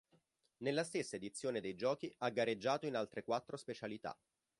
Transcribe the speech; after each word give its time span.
Nella 0.63 0.83
stessa 0.83 1.15
edizione 1.15 1.61
dei 1.61 1.75
giochi 1.75 2.11
ha 2.17 2.29
gareggiato 2.29 2.87
in 2.87 2.95
altre 2.95 3.21
quattro 3.23 3.55
specialità. 3.55 4.17